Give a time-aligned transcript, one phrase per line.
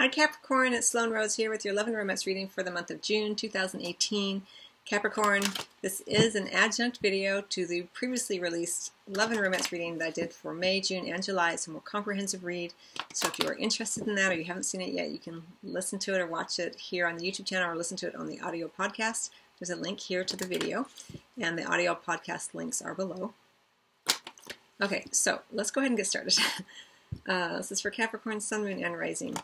[0.00, 2.90] Hi Capricorn, it's Sloan Rose here with your Love and Romance reading for the month
[2.90, 4.40] of June 2018.
[4.86, 5.42] Capricorn,
[5.82, 10.10] this is an adjunct video to the previously released Love and Romance reading that I
[10.10, 11.52] did for May, June, and July.
[11.52, 12.72] It's a more comprehensive read.
[13.12, 15.42] So if you are interested in that or you haven't seen it yet, you can
[15.62, 18.16] listen to it or watch it here on the YouTube channel or listen to it
[18.16, 19.28] on the audio podcast.
[19.58, 20.86] There's a link here to the video,
[21.38, 23.34] and the audio podcast links are below.
[24.80, 26.38] Okay, so let's go ahead and get started.
[27.28, 29.36] Uh, this is for Capricorn, Sun, Moon, and Rising.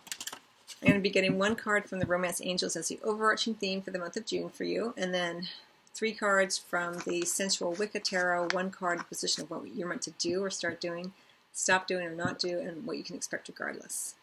[0.82, 3.80] I'm going to be getting one card from the Romance Angels as the overarching theme
[3.80, 5.48] for the month of June for you, and then
[5.94, 10.10] three cards from the Sensual Wicca Tarot, one card position of what you're meant to
[10.12, 11.14] do or start doing,
[11.52, 14.16] stop doing or not do, and what you can expect regardless.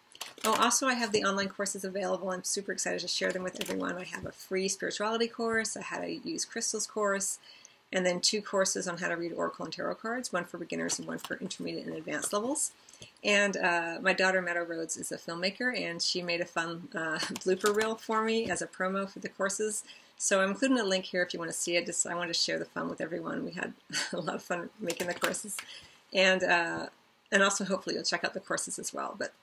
[0.45, 2.29] Oh, also, I have the online courses available.
[2.29, 3.97] I'm super excited to share them with everyone.
[3.97, 7.39] I have a free spirituality course, a how to use crystals course,
[7.91, 10.99] and then two courses on how to read Oracle and Tarot cards, one for beginners
[10.99, 12.71] and one for intermediate and advanced levels.
[13.23, 17.17] And uh, my daughter, Meadow Rhodes, is a filmmaker, and she made a fun uh,
[17.43, 19.83] blooper reel for me as a promo for the courses.
[20.17, 21.85] So I'm including a link here if you want to see it.
[21.85, 23.45] Just I want to share the fun with everyone.
[23.45, 23.73] We had
[24.13, 25.57] a lot of fun making the courses,
[26.13, 26.87] and uh,
[27.31, 29.15] and also hopefully you'll check out the courses as well.
[29.17, 29.33] But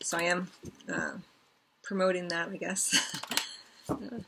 [0.00, 0.50] so I am
[0.90, 1.12] uh,
[1.82, 2.96] promoting that, I guess.
[3.88, 4.20] Uh,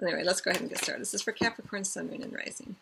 [0.00, 1.02] anyway, let's go ahead and get started.
[1.02, 2.76] This is for Capricorn, Sun, Moon, and Rising.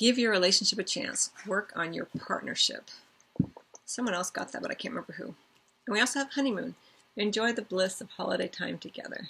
[0.00, 1.28] Give your relationship a chance.
[1.46, 2.88] Work on your partnership.
[3.84, 5.34] Someone else got that, but I can't remember who.
[5.86, 6.74] And we also have honeymoon.
[7.18, 9.28] Enjoy the bliss of holiday time together.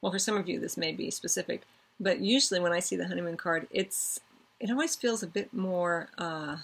[0.00, 1.62] Well, for some of you, this may be specific,
[1.98, 4.20] but usually when I see the honeymoon card, it's
[4.60, 6.58] it always feels a bit more uh,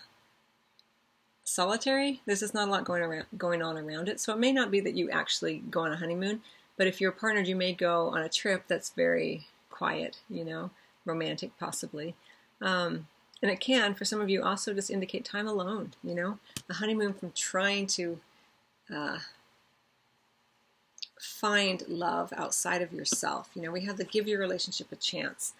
[1.42, 2.20] solitary.
[2.24, 4.20] There's just not a lot going around going on around it.
[4.20, 6.42] So it may not be that you actually go on a honeymoon,
[6.76, 10.70] but if you're partnered, you may go on a trip that's very quiet, you know,
[11.04, 12.14] romantic possibly.
[12.62, 13.08] Um,
[13.42, 16.38] and it can, for some of you, also just indicate time alone, you know,
[16.70, 18.20] a honeymoon from trying to
[18.94, 19.18] uh,
[21.20, 23.50] find love outside of yourself.
[23.54, 25.54] You know, we have to give your relationship a chance,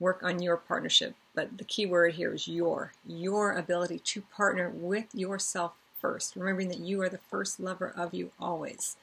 [0.00, 1.14] work on your partnership.
[1.32, 6.68] But the key word here is your, your ability to partner with yourself first, remembering
[6.68, 8.96] that you are the first lover of you always.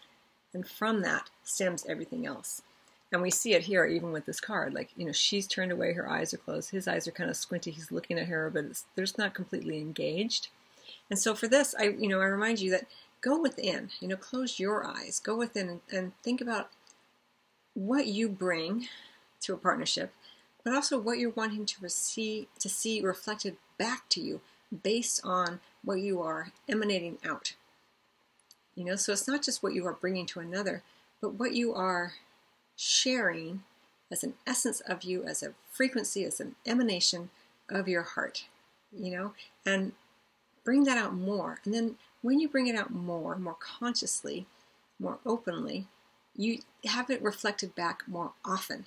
[0.54, 2.62] And from that stems everything else.
[3.12, 4.74] And we see it here even with this card.
[4.74, 7.38] Like, you know, she's turned away, her eyes are closed, his eyes are kind of
[7.38, 10.50] squinty, he's looking at her, but they're not completely engaged.
[11.10, 12.88] And so for this, I, you know, I remind you that
[13.22, 16.70] go within, you know, close your eyes, go within and, and think about
[17.74, 18.88] what you bring
[19.42, 20.14] to a partnership,
[20.64, 24.42] but also what you're wanting to receive, to see reflected back to you
[24.84, 27.54] based on what you are emanating out.
[28.76, 30.84] You know, so it's not just what you are bringing to another,
[31.22, 32.14] but what you are
[32.76, 33.64] sharing
[34.12, 37.30] as an essence of you, as a frequency, as an emanation
[37.70, 38.46] of your heart,
[38.96, 39.34] you know,
[39.66, 39.94] and
[40.64, 41.60] bring that out more.
[41.66, 44.46] And then when you bring it out more, more consciously,
[45.00, 45.88] more openly,
[46.36, 48.86] you have it reflected back more often.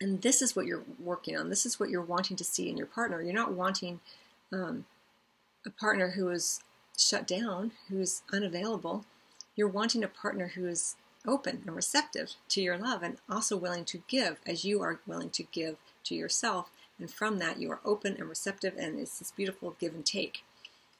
[0.00, 1.50] And this is what you're working on.
[1.50, 3.22] This is what you're wanting to see in your partner.
[3.22, 4.00] You're not wanting
[4.52, 4.84] um,
[5.66, 6.60] a partner who is
[6.96, 9.04] shut down, who's unavailable.
[9.56, 10.96] You're wanting a partner who is
[11.28, 15.30] open and receptive to your love and also willing to give as you are willing
[15.30, 16.70] to give to yourself.
[16.98, 20.42] And from that, you are open and receptive, and it's this beautiful give and take.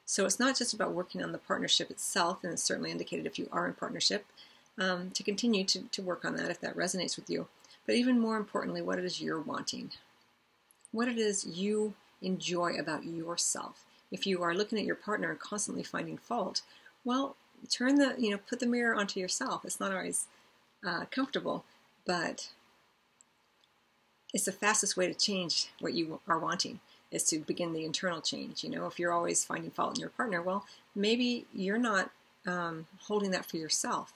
[0.05, 3.37] So it's not just about working on the partnership itself, and it's certainly indicated if
[3.37, 4.25] you are in partnership,
[4.77, 7.47] um, to continue to, to work on that if that resonates with you.
[7.85, 9.91] But even more importantly, what it is you're wanting.
[10.91, 13.85] What it is you enjoy about yourself.
[14.11, 16.61] If you are looking at your partner and constantly finding fault,
[17.03, 17.35] well,
[17.69, 19.65] turn the you know put the mirror onto yourself.
[19.65, 20.27] It's not always
[20.85, 21.65] uh, comfortable
[22.05, 22.49] but
[24.33, 26.79] it's the fastest way to change what you are wanting
[27.11, 28.85] is to begin the internal change you know?
[28.85, 30.65] If you're always finding fault in your partner well
[30.95, 32.11] maybe you're not
[32.47, 34.13] um, holding that for yourself.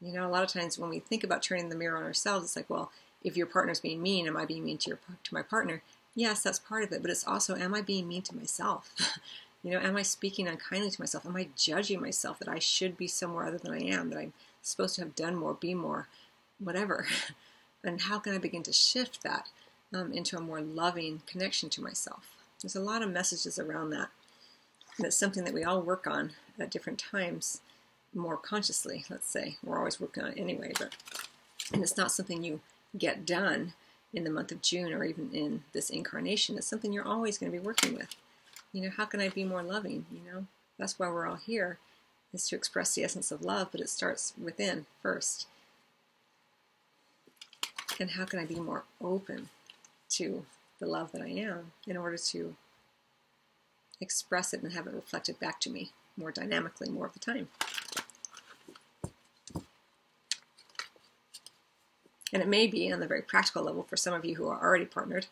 [0.00, 2.44] You know a lot of times when we think about turning the mirror on ourselves
[2.44, 2.90] it's like well
[3.22, 5.82] if your partner's being mean am i being mean to your to my partner?
[6.14, 8.94] Yes that's part of it but it's also am i being mean to myself
[9.64, 11.24] You know, am I speaking unkindly to myself?
[11.24, 14.34] Am I judging myself that I should be somewhere other than I am, that I'm
[14.60, 16.06] supposed to have done more, be more,
[16.58, 17.06] whatever?
[17.82, 19.48] and how can I begin to shift that
[19.94, 22.36] um, into a more loving connection to myself?
[22.60, 24.10] There's a lot of messages around that.
[24.98, 27.62] And it's something that we all work on at different times
[28.14, 29.56] more consciously, let's say.
[29.64, 30.94] We're always working on it anyway, but
[31.72, 32.60] and it's not something you
[32.96, 33.72] get done
[34.12, 36.58] in the month of June or even in this incarnation.
[36.58, 38.14] It's something you're always going to be working with.
[38.74, 40.04] You know, how can I be more loving?
[40.10, 40.46] You know,
[40.78, 41.78] that's why we're all here,
[42.32, 45.46] is to express the essence of love, but it starts within first.
[48.00, 49.48] And how can I be more open
[50.10, 50.44] to
[50.80, 52.56] the love that I am in order to
[54.00, 57.46] express it and have it reflected back to me more dynamically more of the time?
[62.32, 64.60] And it may be on the very practical level for some of you who are
[64.60, 65.26] already partnered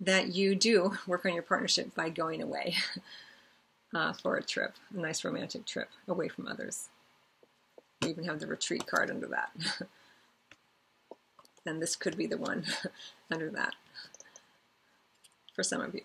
[0.00, 2.76] that you do work on your partnership by going away
[3.94, 6.88] uh, for a trip, a nice romantic trip away from others.
[8.02, 9.50] You even have the retreat card under that.
[11.66, 12.64] and this could be the one
[13.30, 13.74] under that
[15.54, 16.02] for some of you.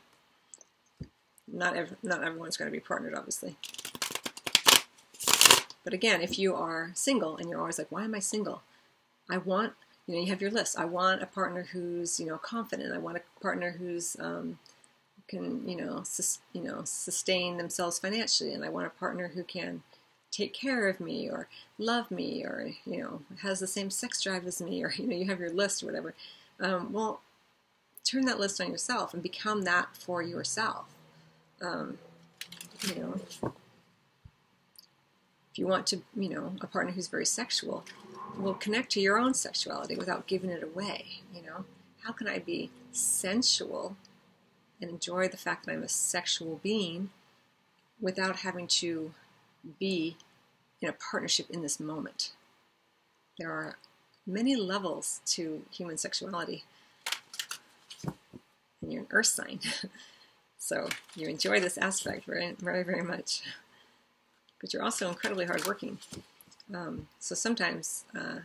[1.47, 3.57] Not, ev- not everyone's going to be partnered, obviously.
[5.83, 8.63] But again, if you are single and you're always like, why am I single?
[9.29, 9.73] I want,
[10.07, 10.77] you know, you have your list.
[10.77, 12.93] I want a partner who's, you know, confident.
[12.93, 14.59] I want a partner who's um,
[15.27, 19.43] can, you know, sus- you know, sustain themselves financially, and I want a partner who
[19.43, 19.83] can
[20.33, 21.47] take care of me or
[21.77, 25.15] love me or you know has the same sex drive as me or you know
[25.15, 26.13] you have your list or whatever
[26.59, 27.21] um, well
[28.03, 30.85] turn that list on yourself and become that for yourself
[31.61, 31.99] um,
[32.87, 33.13] you know
[35.51, 37.85] if you want to you know a partner who's very sexual
[38.37, 41.65] will connect to your own sexuality without giving it away you know
[42.03, 43.95] how can i be sensual
[44.81, 47.09] and enjoy the fact that i'm a sexual being
[47.99, 49.13] without having to
[49.79, 50.17] be
[50.81, 52.33] in a partnership in this moment.
[53.39, 53.77] There are
[54.27, 56.65] many levels to human sexuality.
[58.81, 59.61] And you're an earth sign.
[60.57, 63.41] so you enjoy this aspect very, very, very much.
[64.59, 65.99] But you're also incredibly hardworking.
[66.73, 68.39] Um, so sometimes uh,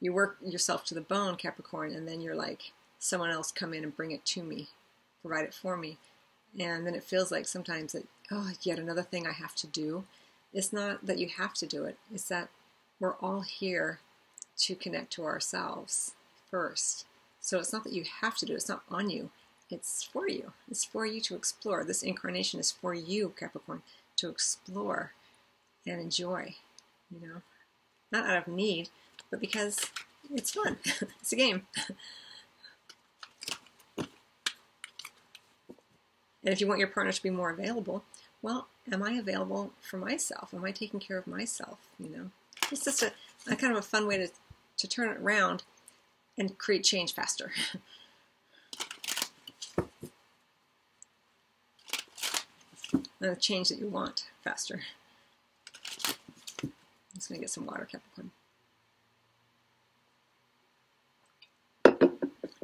[0.00, 3.84] you work yourself to the bone, Capricorn, and then you're like, someone else come in
[3.84, 4.68] and bring it to me,
[5.22, 5.98] provide it for me.
[6.58, 10.04] And then it feels like sometimes that oh, yet another thing I have to do.
[10.52, 12.48] It's not that you have to do it, it's that
[12.98, 14.00] we're all here
[14.58, 16.14] to connect to ourselves
[16.50, 17.04] first.
[17.40, 19.30] So it's not that you have to do it, it's not on you,
[19.70, 20.52] it's for you.
[20.70, 21.84] It's for you to explore.
[21.84, 23.82] This incarnation is for you, Capricorn,
[24.16, 25.12] to explore
[25.86, 26.54] and enjoy,
[27.10, 27.42] you know,
[28.10, 28.88] not out of need,
[29.30, 29.90] but because
[30.34, 30.78] it's fun.
[31.20, 31.66] it's a game.
[33.98, 34.08] And
[36.52, 38.04] if you want your partner to be more available,
[38.40, 40.54] well, am I available for myself?
[40.54, 41.78] Am I taking care of myself?
[41.98, 42.30] You know,
[42.70, 43.12] it's just a,
[43.50, 44.28] a kind of a fun way to,
[44.76, 45.64] to turn it around
[46.38, 47.50] and create change faster.
[53.18, 54.82] the uh, change that you want faster.
[57.16, 58.30] I'm just to get some water, Capricorn.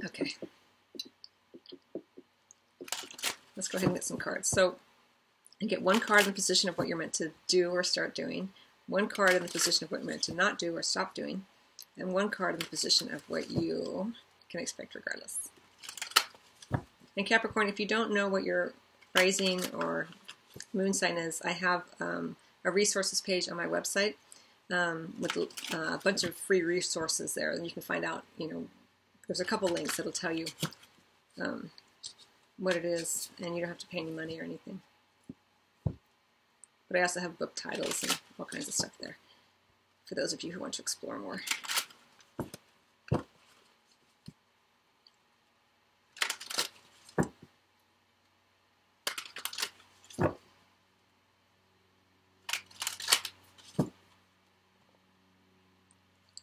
[0.05, 0.35] Okay.
[3.57, 4.51] Let's go ahead and get some cards.
[4.51, 4.77] So
[5.59, 8.15] and get one card in the position of what you're meant to do or start
[8.15, 8.51] doing,
[8.87, 11.47] one card in the position of what you're meant to not do or stop doing,
[11.97, 14.13] and one card in the position of what you
[14.51, 15.49] can expect regardless.
[17.17, 18.75] And Capricorn, if you don't know what your
[19.17, 20.09] rising or
[20.75, 24.17] moon sign is, I have um, a resources page on my website
[24.71, 28.25] um, with uh, a bunch of free resources there, and you can find out.
[28.39, 28.65] You know,
[29.27, 30.47] there's a couple links that'll tell you
[31.41, 31.71] um,
[32.59, 34.81] what it is, and you don't have to pay any money or anything.
[35.85, 39.17] But I also have book titles and all kinds of stuff there
[40.05, 41.41] for those of you who want to explore more.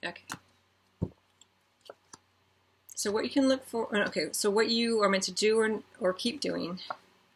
[0.04, 0.24] Okay.
[3.30, 6.80] Can look for, okay, so what you are meant to do or, or keep doing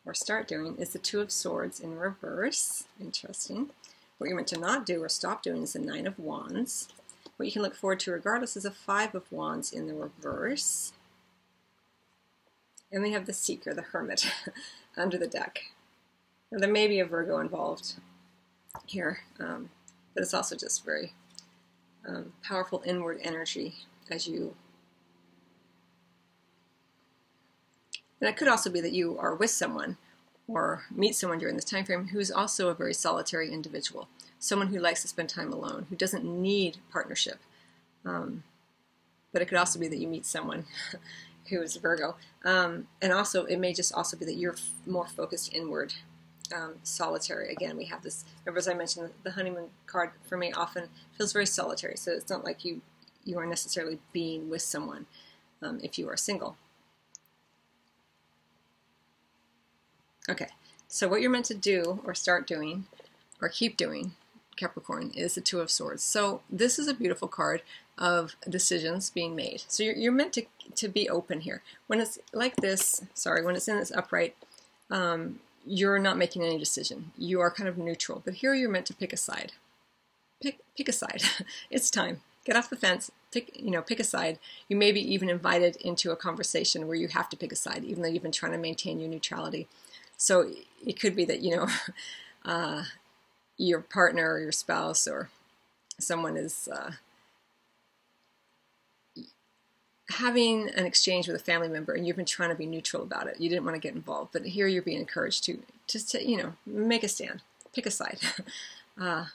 [0.05, 2.85] or start doing is the Two of Swords in reverse.
[2.99, 3.69] Interesting.
[4.17, 6.89] What you're meant to not do or stop doing is the Nine of Wands.
[7.37, 10.93] What you can look forward to regardless is a Five of Wands in the reverse.
[12.91, 14.25] And we have the Seeker, the Hermit,
[14.97, 15.71] under the deck.
[16.51, 17.95] Now, there may be a Virgo involved
[18.85, 19.69] here, um,
[20.13, 21.13] but it's also just very
[22.07, 23.75] um, powerful inward energy
[24.09, 24.55] as you
[28.23, 29.97] And it could also be that you are with someone
[30.47, 34.07] or meet someone during this time frame who's also a very solitary individual,
[34.39, 37.39] someone who likes to spend time alone, who doesn't need partnership.
[38.05, 38.43] Um,
[39.33, 40.63] but it could also be that you meet someone
[41.49, 42.15] who is Virgo.
[42.45, 45.93] Um, and also, it may just also be that you're f- more focused inward,
[46.55, 47.51] um, solitary.
[47.51, 48.23] Again, we have this.
[48.45, 50.87] Remember, as I mentioned, the honeymoon card for me often
[51.17, 51.97] feels very solitary.
[51.97, 52.79] So it's not like you
[53.25, 55.07] you are necessarily being with someone
[55.61, 56.55] um, if you are single.
[60.29, 60.47] Okay,
[60.87, 62.85] so what you're meant to do or start doing
[63.41, 64.13] or keep doing
[64.55, 66.03] Capricorn is the Two of Swords.
[66.03, 67.61] So this is a beautiful card
[67.97, 69.63] of decisions being made.
[69.67, 71.61] So you're, you're meant to, to be open here.
[71.87, 74.35] When it's like this, sorry, when it's in this upright,
[74.89, 77.11] um, you're not making any decision.
[77.17, 78.21] You are kind of neutral.
[78.23, 79.53] But here you're meant to pick a side.
[80.41, 81.23] Pick, pick a side.
[81.69, 82.21] it's time.
[82.45, 83.11] Get off the fence.
[83.31, 84.39] Pick, you know, pick a side.
[84.67, 87.83] You may be even invited into a conversation where you have to pick a side,
[87.85, 89.67] even though you've been trying to maintain your neutrality.
[90.23, 90.49] So
[90.87, 91.67] it could be that, you know,
[92.45, 92.83] uh,
[93.57, 95.29] your partner or your spouse or
[95.99, 96.91] someone is uh,
[100.11, 103.27] having an exchange with a family member and you've been trying to be neutral about
[103.27, 103.41] it.
[103.41, 106.37] You didn't want to get involved, but here you're being encouraged to just to, you
[106.37, 107.41] know make a stand,
[107.75, 108.19] pick a side.
[109.01, 109.25] uh,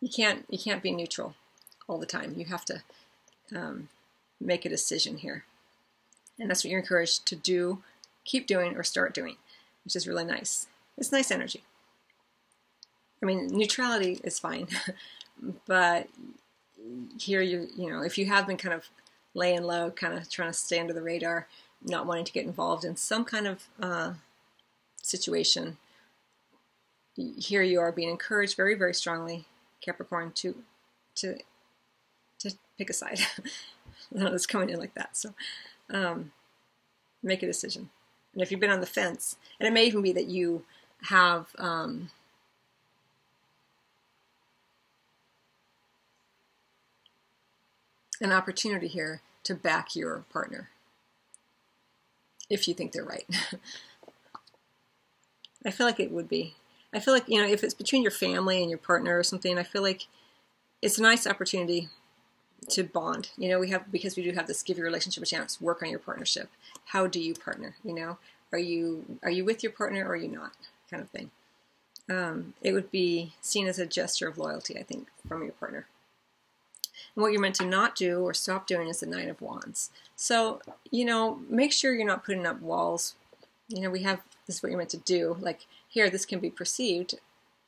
[0.00, 1.36] you can't you can't be neutral
[1.86, 2.34] all the time.
[2.36, 2.82] You have to
[3.54, 3.88] um,
[4.40, 5.44] make a decision here,
[6.40, 7.84] and that's what you're encouraged to do,
[8.24, 9.36] keep doing, or start doing,
[9.84, 10.66] which is really nice.
[10.96, 11.62] It's nice energy.
[13.22, 14.68] I mean, neutrality is fine,
[15.66, 16.08] but
[17.18, 18.88] here you you know if you have been kind of
[19.34, 21.46] laying low, kind of trying to stay under the radar,
[21.82, 24.14] not wanting to get involved in some kind of uh,
[25.02, 25.78] situation,
[27.14, 29.46] here you are being encouraged very very strongly,
[29.80, 30.56] Capricorn, to
[31.16, 31.38] to
[32.40, 33.20] to pick a side.
[34.14, 35.32] it's coming in like that, so
[35.90, 36.32] um,
[37.22, 37.90] make a decision.
[38.32, 40.64] And if you've been on the fence, and it may even be that you
[41.08, 41.48] have.
[41.58, 42.10] Um,
[48.22, 50.70] an opportunity here to back your partner
[52.48, 53.26] if you think they're right.
[55.66, 56.54] I feel like it would be.
[56.92, 59.58] I feel like, you know, if it's between your family and your partner or something,
[59.58, 60.06] I feel like
[60.82, 61.88] it's a nice opportunity
[62.70, 63.30] to bond.
[63.36, 65.82] You know, we have, because we do have this give your relationship a chance, work
[65.82, 66.50] on your partnership.
[66.86, 67.76] How do you partner?
[67.84, 68.18] You know,
[68.52, 70.52] are you, are you with your partner or are you not?
[70.90, 71.30] Kind of thing.
[72.10, 75.86] Um, it would be seen as a gesture of loyalty, I think, from your partner.
[77.14, 79.90] And what you're meant to not do or stop doing is the Nine of Wands.
[80.16, 80.60] So,
[80.90, 83.14] you know, make sure you're not putting up walls.
[83.68, 85.36] You know, we have this is what you're meant to do.
[85.40, 87.14] Like here, this can be perceived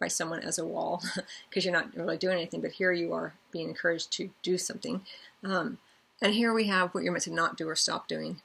[0.00, 1.02] by someone as a wall
[1.48, 5.02] because you're not really doing anything, but here you are being encouraged to do something.
[5.42, 5.78] Um,
[6.20, 8.40] and here we have what you're meant to not do or stop doing.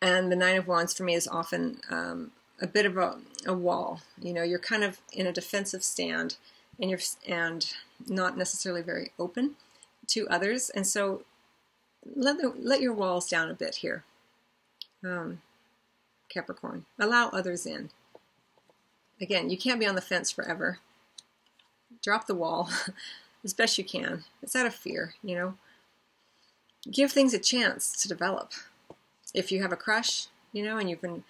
[0.00, 3.54] And the Nine of Wands for me is often um, a bit of a, a
[3.54, 4.00] wall.
[4.20, 6.36] You know, you're kind of in a defensive stand
[6.80, 7.72] and you're and
[8.06, 9.56] not necessarily very open
[10.08, 10.70] to others.
[10.70, 11.22] And so
[12.14, 14.04] let, the, let your walls down a bit here,
[15.04, 15.42] um,
[16.28, 16.86] Capricorn.
[16.98, 17.90] Allow others in.
[19.20, 20.78] Again, you can't be on the fence forever.
[22.02, 22.70] Drop the wall
[23.44, 24.24] as best you can.
[24.42, 25.54] It's out of fear, you know.
[26.90, 28.52] Give things a chance to develop.
[29.34, 31.24] If you have a crush, you know, and you've been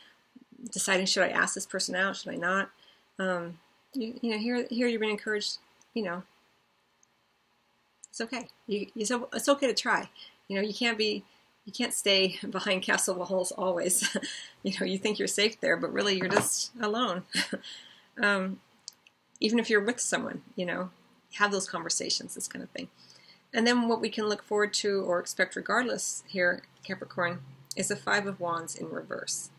[0.72, 2.70] deciding, should I ask this person out, should I not?
[3.18, 3.58] Um,
[3.94, 5.58] you, you know, here, here you're being encouraged,
[5.94, 6.22] you know,
[8.10, 8.48] it's okay.
[8.66, 10.08] You, you, it's okay to try.
[10.48, 11.24] You know, you can't be,
[11.64, 14.16] you can't stay behind castle walls always.
[14.62, 17.22] you know, you think you're safe there, but really you're just alone.
[18.22, 18.60] um,
[19.40, 20.90] even if you're with someone, you know,
[21.34, 22.88] have those conversations, this kind of thing.
[23.52, 27.40] And then what we can look forward to or expect regardless here, Capricorn,
[27.78, 29.50] is the Five of Wands in reverse.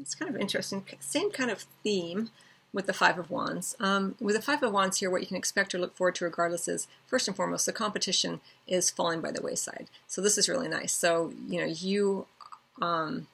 [0.00, 0.84] It's kind of interesting.
[1.00, 2.30] Same kind of theme,
[2.72, 3.76] with the Five of Wands.
[3.80, 6.24] Um, with the Five of Wands here, what you can expect or look forward to
[6.24, 9.88] regardless is, first and foremost, the competition is falling by the wayside.
[10.06, 10.92] So this is really nice.
[10.92, 12.26] So, you know, you
[12.80, 13.26] um,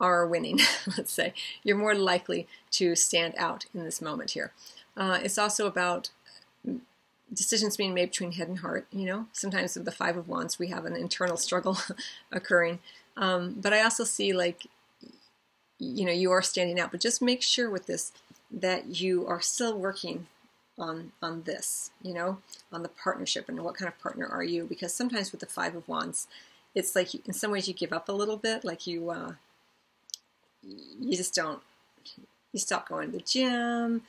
[0.00, 0.58] are winning,
[0.98, 1.32] let's say.
[1.62, 4.52] You're more likely to stand out in this moment here.
[4.96, 6.10] Uh, it's also about
[7.34, 8.86] decisions being made between head and heart.
[8.92, 11.78] You know, sometimes with the Five of Wands, we have an internal struggle
[12.32, 12.78] occurring.
[13.16, 14.66] Um, but I also see like
[15.78, 18.12] you know you are standing out but just make sure with this
[18.50, 20.26] that you are still working
[20.78, 22.38] on on this, you know,
[22.72, 24.64] on the partnership and what kind of partner are you?
[24.64, 26.26] Because sometimes with the Five of Wands,
[26.74, 29.32] it's like in some ways you give up a little bit, like you uh,
[30.62, 31.60] you just don't
[32.52, 34.02] you stop going to the gym.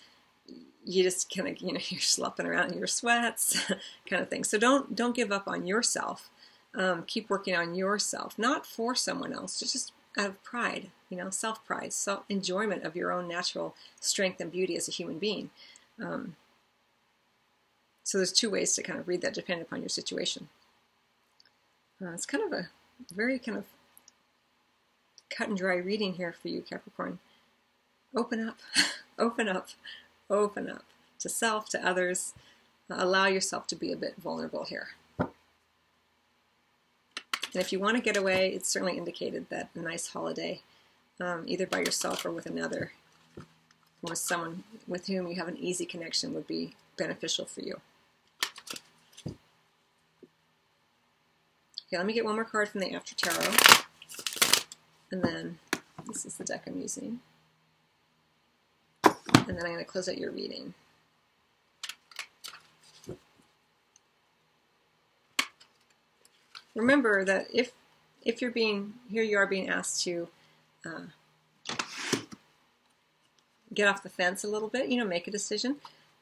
[0.86, 3.60] You just kind of you know you're slopping around in your sweats,
[4.10, 4.44] kind of thing.
[4.44, 6.30] So don't don't give up on yourself.
[6.74, 11.30] Um, keep working on yourself, not for someone else, just out of pride, you know,
[11.30, 15.50] self pride, self enjoyment of your own natural strength and beauty as a human being.
[16.02, 16.36] Um,
[18.04, 20.50] so there's two ways to kind of read that depending upon your situation.
[22.02, 22.68] Uh, it's kind of a
[23.14, 23.66] very kind of
[25.30, 27.20] cut and dry reading here for you, Capricorn.
[28.16, 28.60] Open up,
[29.20, 29.70] open up,
[30.30, 30.86] open up
[31.20, 32.34] to self, to others.
[32.90, 34.90] Uh, allow yourself to be a bit vulnerable here.
[37.56, 40.62] And if you want to get away, it's certainly indicated that a nice holiday,
[41.22, 42.92] um, either by yourself or with another,
[43.38, 47.80] or with someone with whom you have an easy connection would be beneficial for you.
[51.88, 53.54] Okay, let me get one more card from the After Tarot.
[55.12, 55.60] And then
[56.08, 57.22] this is the deck I'm using.
[59.48, 60.74] And then I'm going to close out your reading.
[66.76, 67.72] Remember that if
[68.24, 70.28] if you're being here, you are being asked to
[70.86, 71.76] uh,
[73.74, 74.90] get off the fence a little bit.
[74.90, 75.78] You know, make a decision.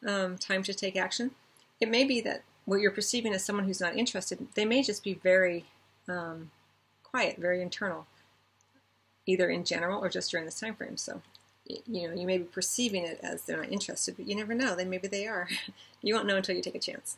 [0.06, 1.32] Um, time to take action.
[1.80, 5.04] It may be that what you're perceiving as someone who's not interested, they may just
[5.04, 5.66] be very
[6.08, 6.52] um,
[7.04, 8.06] quiet, very internal,
[9.26, 10.98] either in general or just during this time frame.
[10.98, 11.22] So,
[11.66, 14.76] you know, you may be perceiving it as they're not interested, but you never know.
[14.76, 15.48] Then maybe they are.
[16.02, 17.18] you won't know until you take a chance.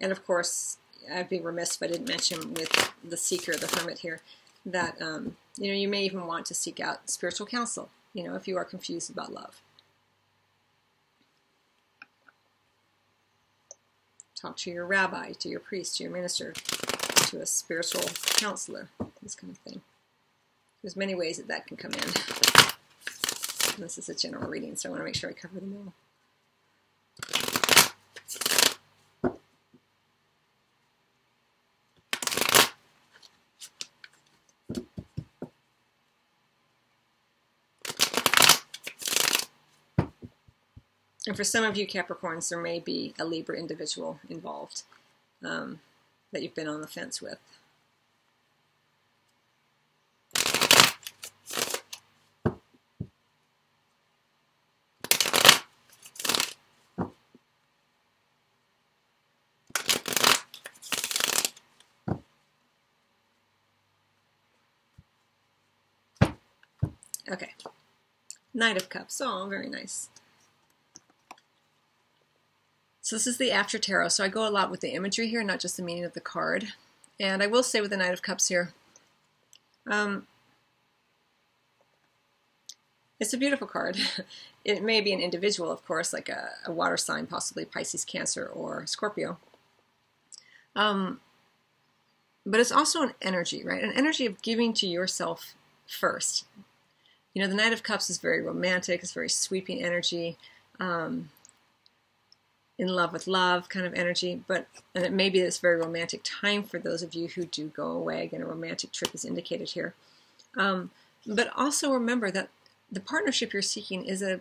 [0.00, 0.78] And of course,
[1.12, 4.20] I'd be remiss if I didn't mention with the seeker, the hermit here,
[4.66, 7.90] that um, you know you may even want to seek out spiritual counsel.
[8.12, 9.60] You know, if you are confused about love.
[14.34, 18.04] Talk to your rabbi, to your priest, to your minister, to a spiritual
[18.36, 18.88] counselor,
[19.20, 19.80] this kind of thing.
[20.80, 22.08] There's many ways that that can come in.
[23.78, 25.92] This is a general reading, so I want to make sure I cover them all.
[41.28, 44.84] And for some of you Capricorns, there may be a Libra individual involved
[45.44, 45.80] um,
[46.32, 47.36] that you've been on the fence with.
[67.30, 67.52] Okay.
[68.54, 69.20] Knight of Cups.
[69.22, 70.08] Oh, very nice.
[73.08, 74.08] So this is the After Tarot.
[74.08, 76.20] So I go a lot with the imagery here, not just the meaning of the
[76.20, 76.74] card.
[77.18, 78.74] And I will say with the Knight of Cups here,
[79.86, 80.26] um,
[83.18, 83.96] it's a beautiful card.
[84.66, 88.44] it may be an individual, of course, like a, a water sign, possibly Pisces, Cancer,
[88.44, 89.38] or Scorpio.
[90.76, 91.22] Um,
[92.44, 93.82] but it's also an energy, right?
[93.82, 95.54] An energy of giving to yourself
[95.86, 96.44] first.
[97.32, 100.36] You know, the Knight of Cups is very romantic, it's very sweeping energy.
[100.78, 101.30] Um,
[102.78, 106.20] in love with love kind of energy, but and it may be this very romantic
[106.22, 108.22] time for those of you who do go away.
[108.22, 109.94] Again, a romantic trip is indicated here.
[110.56, 110.90] Um,
[111.26, 112.48] but also remember that
[112.90, 114.40] the partnership you're seeking is a,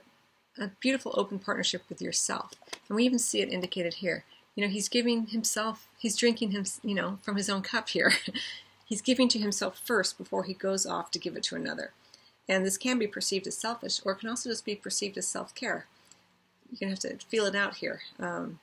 [0.60, 2.54] a beautiful open partnership with yourself.
[2.88, 4.24] And we even see it indicated here.
[4.56, 8.14] You know, he's giving himself, he's drinking him, you know, from his own cup here.
[8.86, 11.92] he's giving to himself first before he goes off to give it to another.
[12.48, 15.28] And this can be perceived as selfish, or it can also just be perceived as
[15.28, 15.88] self care
[16.72, 18.02] you're to have to feel it out here.
[18.20, 18.60] Um,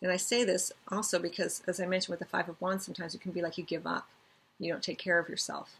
[0.00, 3.14] and I say this also because, as I mentioned with the Five of Wands, sometimes
[3.14, 4.08] it can be like you give up.
[4.58, 5.76] You don't take care of yourself,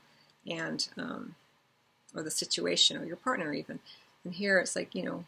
[0.46, 1.34] and um,
[2.14, 3.80] or the situation or your partner even.
[4.24, 5.24] And here it's like you know,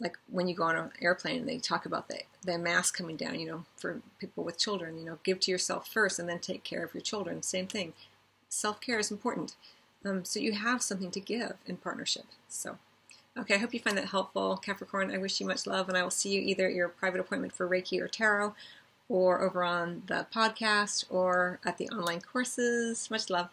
[0.00, 3.16] like when you go on an airplane and they talk about the the mask coming
[3.16, 3.38] down.
[3.38, 6.64] You know, for people with children, you know, give to yourself first and then take
[6.64, 7.42] care of your children.
[7.42, 7.92] Same thing.
[8.48, 9.54] Self care is important.
[10.04, 12.24] Um, so you have something to give in partnership.
[12.48, 12.78] So,
[13.36, 15.10] okay, I hope you find that helpful, Capricorn.
[15.10, 17.52] I wish you much love, and I will see you either at your private appointment
[17.52, 18.54] for Reiki or Tarot,
[19.08, 23.10] or over on the podcast, or at the online courses.
[23.10, 23.50] Much love.